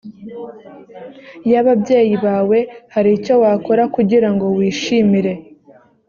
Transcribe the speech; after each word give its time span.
y 1.49 1.53
ababyeyi 1.61 2.15
bawe 2.25 2.59
hari 2.93 3.09
icyo 3.17 3.33
wakora 3.43 3.83
kugira 3.95 4.29
ngo 4.33 4.45
wishimire 4.57 5.33